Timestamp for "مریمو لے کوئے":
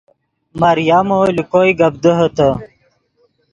0.59-1.71